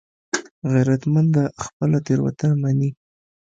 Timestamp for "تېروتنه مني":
2.05-2.89